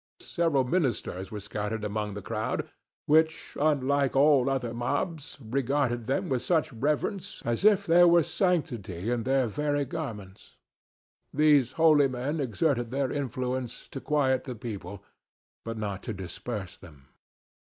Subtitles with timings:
[0.19, 2.67] Several ministers were scattered among the crowd,
[3.05, 9.11] which, unlike all other mobs, regarded them with such reverence as if there were sanctity
[9.11, 10.55] in their very garments.
[11.31, 15.03] These holy men exerted their influence to quiet the people,
[15.63, 17.09] but not to disperse them.